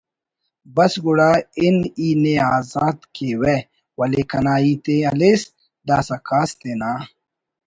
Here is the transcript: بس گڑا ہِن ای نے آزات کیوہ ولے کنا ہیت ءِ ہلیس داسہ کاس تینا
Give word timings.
بس 0.75 0.93
گڑا 1.05 1.31
ہِن 1.59 1.77
ای 1.99 2.09
نے 2.23 2.33
آزات 2.55 2.97
کیوہ 3.15 3.55
ولے 3.97 4.21
کنا 4.29 4.55
ہیت 4.63 4.85
ءِ 4.93 4.97
ہلیس 5.09 5.41
داسہ 5.87 6.17
کاس 6.27 6.49
تینا 6.59 6.91